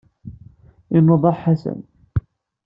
Inuḍeḥ 0.97 1.37
Ḥasan. 1.43 1.79